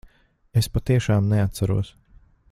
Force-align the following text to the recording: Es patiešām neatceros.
Es 0.61 0.67
patiešām 0.77 1.27
neatceros. 1.33 1.95